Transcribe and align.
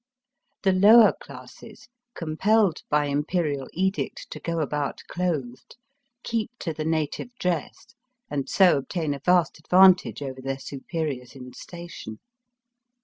The 0.63 0.71
lower 0.71 1.13
classes, 1.21 1.87
compelled 2.15 2.81
by 2.89 3.05
Imperial 3.05 3.67
edict 3.71 4.31
to 4.31 4.39
go 4.39 4.59
about 4.59 5.03
clothed, 5.07 5.75
keep 6.23 6.49
to 6.61 6.73
the 6.73 6.85
native 6.85 7.35
dress, 7.35 7.93
and 8.27 8.49
so 8.49 8.77
obtain 8.77 9.13
a 9.13 9.19
vast 9.19 9.59
advantage 9.59 10.23
over 10.23 10.41
their 10.41 10.57
superiors 10.57 11.35
in 11.35 11.53
station. 11.53 12.17